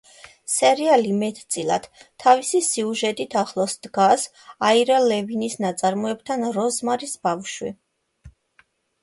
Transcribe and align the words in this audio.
სერიალი 0.51 1.11
მეტწილად, 1.17 1.83
თავისი 2.23 2.61
სიუჟეტით 2.67 3.37
ახლოს 3.43 3.77
დგას 3.83 4.25
აირა 4.71 4.99
ლევინის 5.05 5.59
ნაწარმოებთან 5.67 6.49
„როზმარის 6.59 7.15
ბავშვი“. 7.29 7.73